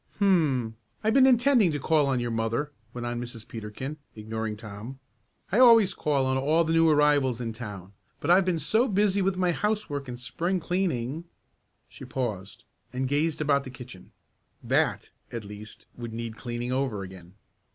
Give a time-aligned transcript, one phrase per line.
[0.17, 0.77] "Hum!
[1.03, 3.47] I've been intending to call on your mother," went on Mrs.
[3.47, 4.97] Peterkin, ignoring Tom.
[5.51, 9.21] "I always call on all the new arrivals in town, but I've been so busy
[9.21, 11.25] with my housework and Spring cleaning"
[11.87, 14.11] She paused and gazed about the kitchen.
[14.63, 17.35] That, at least, would need cleaning over again.